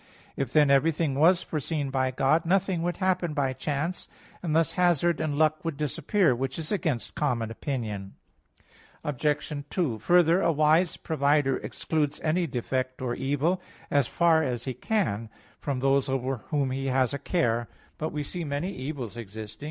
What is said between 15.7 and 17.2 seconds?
those over whom he has a